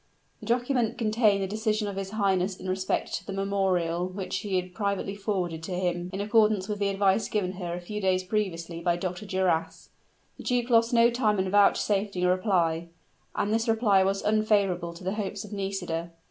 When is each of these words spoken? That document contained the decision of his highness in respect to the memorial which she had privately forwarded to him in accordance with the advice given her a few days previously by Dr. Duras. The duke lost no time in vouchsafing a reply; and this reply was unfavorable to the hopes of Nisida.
That 0.39 0.47
document 0.49 0.97
contained 0.97 1.43
the 1.43 1.47
decision 1.47 1.87
of 1.87 1.95
his 1.95 2.09
highness 2.09 2.55
in 2.57 2.67
respect 2.67 3.13
to 3.13 3.23
the 3.23 3.31
memorial 3.31 4.07
which 4.09 4.33
she 4.33 4.55
had 4.55 4.73
privately 4.73 5.13
forwarded 5.15 5.61
to 5.61 5.75
him 5.75 6.09
in 6.11 6.19
accordance 6.19 6.67
with 6.67 6.79
the 6.79 6.89
advice 6.89 7.29
given 7.29 7.51
her 7.51 7.75
a 7.75 7.79
few 7.79 8.01
days 8.01 8.23
previously 8.23 8.81
by 8.81 8.97
Dr. 8.97 9.27
Duras. 9.27 9.91
The 10.37 10.43
duke 10.43 10.71
lost 10.71 10.91
no 10.91 11.11
time 11.11 11.37
in 11.37 11.51
vouchsafing 11.51 12.23
a 12.25 12.29
reply; 12.31 12.87
and 13.35 13.53
this 13.53 13.69
reply 13.69 14.03
was 14.03 14.23
unfavorable 14.23 14.91
to 14.95 15.03
the 15.03 15.13
hopes 15.13 15.43
of 15.45 15.53
Nisida. 15.53 16.11